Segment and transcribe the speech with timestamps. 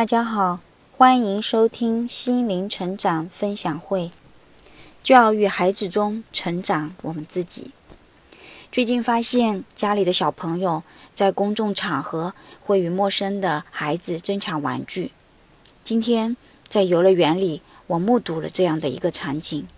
[0.00, 0.60] 大家好，
[0.96, 4.10] 欢迎收听心灵成长分享会。
[5.02, 7.72] 教育孩子中成长我们自己。
[8.72, 10.82] 最近发现家里的小朋友
[11.12, 12.32] 在公众场合
[12.62, 15.12] 会与陌生的孩子争抢玩具。
[15.84, 16.34] 今天
[16.66, 19.68] 在游乐园里，我目睹了这样的一个场景，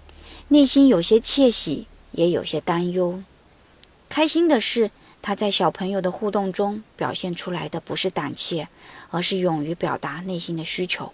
[0.47, 3.21] 内心有些窃喜，也有些担忧。
[4.09, 4.93] 开心的是。
[5.23, 8.69] 他在小朋友的互动中表现出来的不是胆怯，
[9.11, 11.13] 而是勇于表达内心的需求。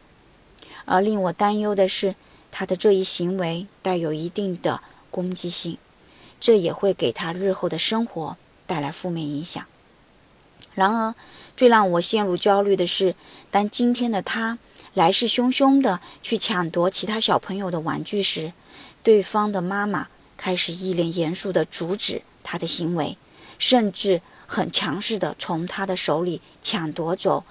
[0.87, 2.15] 而令我担忧的是，
[2.51, 5.77] 他的这一行为带有一定的攻击性，
[6.41, 9.63] 这也会给他日后的生活带来负面影响。
[10.75, 11.15] 然而，
[11.55, 13.15] 最让我陷入焦虑的是，
[13.51, 14.59] 当今天的他
[14.95, 18.55] 来势汹汹地去抢夺其他小朋友的玩具时，
[19.03, 23.19] 对方的妈妈开始一脸严肃地阻止他的行为。
[23.59, 27.45] 甚至很强势的从他的手里抢夺走，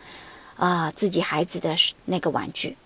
[0.55, 1.75] 啊，自己孩子的
[2.05, 2.77] 那个玩具。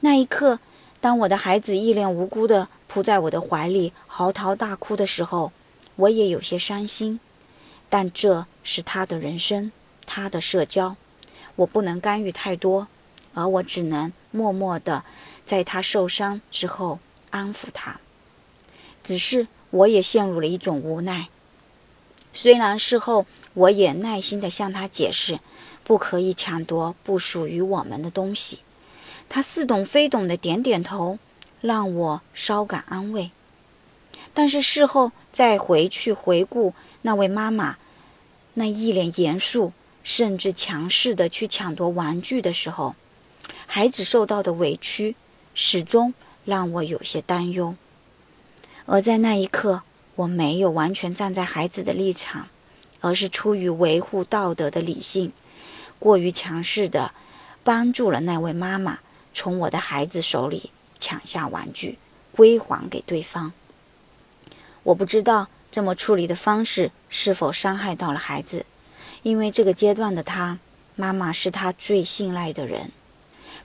[0.00, 0.58] 那一刻，
[1.00, 5.52] 当我的孩子一脸无辜的扑在我的怀里嚎啕大哭的时候，
[5.96, 7.20] 我也有些伤心。
[7.90, 9.70] 但这是他的人生，
[10.06, 10.96] 他的社交，
[11.56, 12.88] 我不能干预太多，
[13.34, 15.04] 而我只能默默的
[15.46, 16.98] 在他受伤之后
[17.30, 18.00] 安抚他。
[19.02, 21.28] 只是我也陷入了一种无奈。
[22.36, 25.38] 虽然事后我也耐心地向他解释，
[25.84, 28.58] 不可以抢夺不属于我们的东西，
[29.28, 31.20] 他似懂非懂的点点头，
[31.60, 33.30] 让我稍感安慰。
[34.34, 37.76] 但是事后再回去回顾那位妈妈
[38.54, 42.96] 那一脸严肃甚至强势的去抢夺玩具的时候，
[43.66, 45.14] 孩子受到的委屈
[45.54, 46.12] 始终
[46.44, 47.76] 让我有些担忧。
[48.86, 49.82] 而在那一刻。
[50.16, 52.48] 我没有完全站在孩子的立场，
[53.00, 55.32] 而是出于维护道德的理性，
[55.98, 57.12] 过于强势的
[57.62, 59.00] 帮助了那位妈妈
[59.32, 60.70] 从我的孩子手里
[61.00, 61.98] 抢下玩具，
[62.30, 63.52] 归还给对方。
[64.84, 68.66] 我不知道这么处理的方式是否伤害到了孩子，
[69.22, 70.58] 因为这个阶段的他，
[70.94, 72.92] 妈妈是他最信赖的人。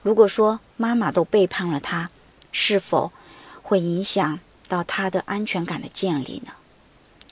[0.01, 2.09] 如果说妈妈都背叛了他，
[2.51, 3.11] 是否
[3.61, 4.39] 会影响？
[4.69, 6.53] 到他的安全感的建立呢？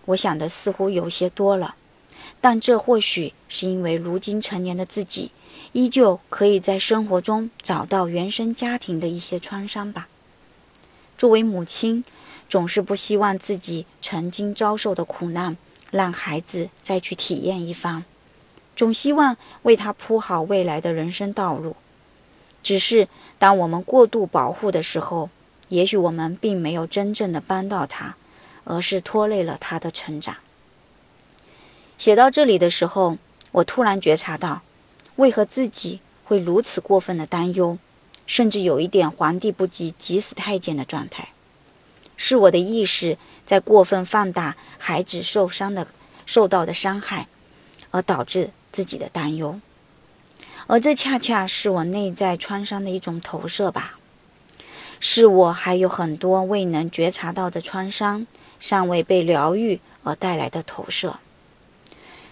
[0.07, 1.75] 我想的似乎有些多了，
[2.41, 5.31] 但这或许是因为如今成年的自己，
[5.73, 10.07] 依旧可以在生活中找到原生家庭的一些创伤吧。
[11.17, 12.03] 作为母亲，
[12.47, 15.57] 总是不希望自己曾经遭受的苦难
[15.91, 18.05] 让孩子再去体验一番，
[18.75, 21.75] 总希望为他铺好未来的人生道路。
[22.63, 25.29] 只是当我们过度保护的时候，
[25.69, 28.15] 也许我们并没有真正的帮到他，
[28.63, 30.37] 而是拖累了他的成长。
[31.97, 33.17] 写到这里的时候，
[33.51, 34.61] 我突然觉察到，
[35.17, 37.77] 为何自己会如此过分的担忧，
[38.25, 41.29] 甚至有一点皇帝不急急死太监的状态。
[42.15, 45.87] 是我的意识在过分放大孩子受伤的、
[46.25, 47.27] 受到的伤害，
[47.91, 49.59] 而导致自己的担忧。
[50.67, 53.99] 而这恰恰是我内在创伤的一种投射吧。
[54.99, 58.25] 是我还有很多未能觉察到的创伤，
[58.59, 61.19] 尚未被疗愈而带来的投射。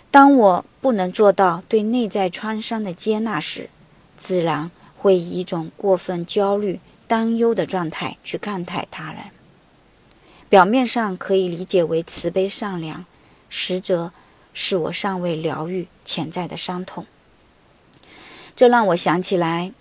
[0.09, 3.69] 当我不能做到对内在创伤的接纳时，
[4.17, 9.25] 自然会以一种过分焦虑、担忧的状态去看待他人。
[10.49, 13.05] 表面上可以理解为慈悲善良，
[13.49, 14.11] 实则
[14.53, 17.05] 是我尚未疗愈潜在的伤痛。
[18.55, 19.71] 这让我想起来，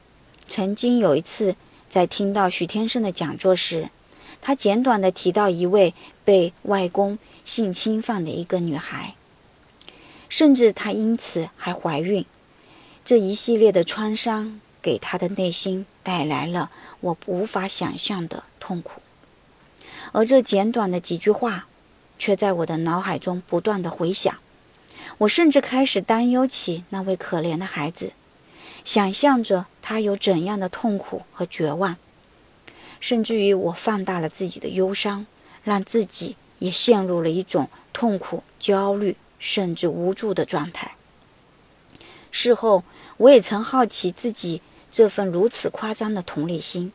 [0.46, 1.56] 曾经有一次。
[1.88, 3.90] 在听到许天胜的讲座时，
[4.40, 9.14] 他简短地提到一位被外公性侵犯的一个女孩，
[10.28, 12.26] 甚至她因此还怀孕。
[13.04, 19.00] 这一系列的创伤给他的内心带来了我无法想象的痛苦，
[20.12, 21.66] 而这简短的几句话，
[22.18, 24.36] 却在我的脑海中不断的回响。
[25.18, 28.12] 我甚至开始担忧起那位可怜的孩子。
[28.84, 31.98] 想象着他有怎样的痛苦和绝望，
[33.00, 35.26] 甚至于我放大了自己的忧伤，
[35.62, 40.96] 让自己也陷入了一种痛苦、焦虑甚至无助的状态。
[42.30, 42.82] 事后，
[43.18, 46.90] 我也曾好奇自己这份如此夸张的同理心，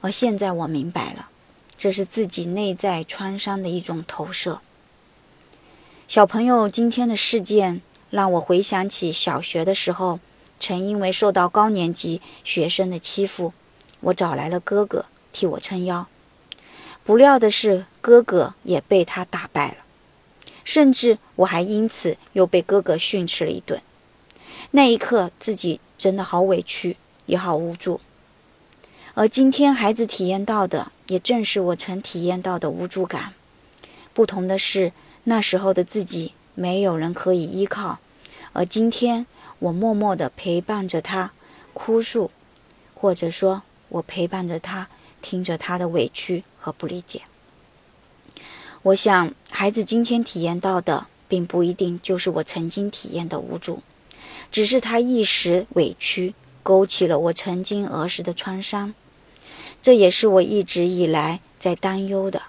[0.00, 1.28] 而现在我明白了，
[1.76, 4.60] 这是自己内在创伤的一种投射。
[6.08, 7.80] 小朋友今天的事件
[8.10, 10.18] 让我回想起小学的时候。
[10.60, 13.52] 曾因为受到高年级学生的欺负，
[14.00, 16.06] 我找来了哥哥替我撑腰。
[17.04, 19.76] 不料的是，哥哥也被他打败了，
[20.64, 23.80] 甚至我还因此又被哥哥训斥了一顿。
[24.72, 28.00] 那一刻，自己真的好委屈，也好无助。
[29.14, 33.32] 而今天孩子体验到的，也正是我曾体验到的无助感。
[34.12, 34.92] 不同的是，
[35.24, 37.98] 那时候的自己没有人可以依靠，
[38.52, 39.26] 而今天
[39.60, 41.32] 我默默地陪伴着他
[41.74, 42.30] 哭诉，
[42.94, 44.88] 或者说，我陪伴着他，
[45.20, 47.22] 听着他的委屈和不理解。
[48.82, 53.82] 我想，孩子今天体验到的，并不一定就是我曾经体验的无助，
[54.52, 58.94] 只是他一时委屈，勾起了我曾经儿时的创伤。
[59.82, 62.42] 这也是我一直以来在担忧的，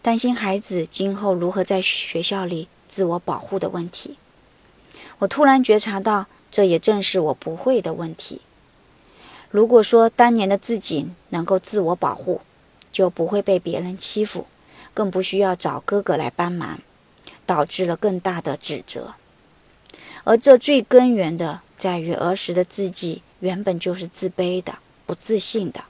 [0.00, 4.16] 担心孩子今后如何在学校里自我保护的问题。
[5.20, 8.40] 我突然觉察到，这也正是我不会的问题。
[9.50, 12.40] 如果说当年的自己能够自我保护，
[12.92, 14.46] 就不会被别人欺负。
[14.94, 16.80] 更不需要找哥哥来帮忙，
[17.46, 19.14] 导致了更大的指责。
[20.24, 25.84] 而这最根源的在于儿时的自己原本就是自卑的、不自信的。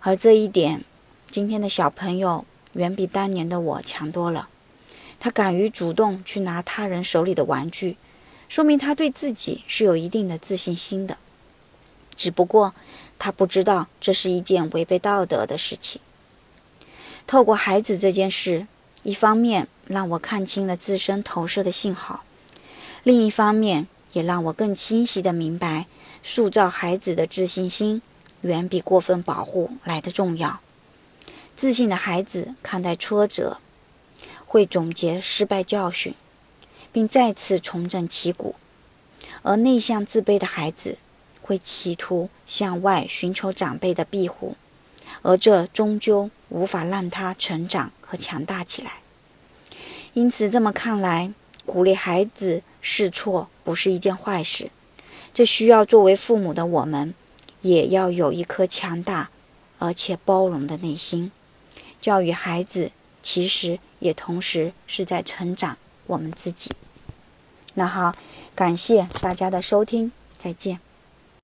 [0.00, 0.82] 而这一点，
[1.28, 4.48] 今天的小朋友远比当年的我强多了。
[5.20, 7.96] 他敢于主动去拿他人手里的玩具，
[8.48, 11.18] 说明他对自己是有一定的自信心的。
[12.14, 12.74] 只不过
[13.18, 16.00] 他不知道这是一件违背道德的事情。
[17.26, 18.66] 透过孩子这件事，
[19.02, 22.24] 一方面让我看清了自身投射的信号，
[23.02, 25.86] 另一方面也让我更清晰地明白，
[26.22, 28.00] 塑造孩子的自信心
[28.42, 30.60] 远比过分保护来的重要。
[31.54, 33.58] 自信的孩子看待挫折，
[34.46, 36.14] 会总结失败教训，
[36.96, 38.54] 并再次重整旗鼓；
[39.42, 40.96] 而内向自卑的孩子，
[41.42, 44.56] 会企图向外寻求长辈的庇护。
[45.20, 49.00] 而这终究无法让他成长和强大起来。
[50.14, 51.34] 因此，这么看来，
[51.66, 54.70] 鼓励孩子试错不是一件坏事。
[55.34, 57.12] 这需要作为父母的我们，
[57.60, 59.28] 也要有一颗强大
[59.78, 61.30] 而且包容的内心。
[62.00, 62.90] 教育孩子，
[63.20, 65.76] 其实也同时是在成长
[66.06, 66.74] 我们自己。
[67.74, 68.14] 那好，
[68.54, 70.85] 感谢大家的收听，再见。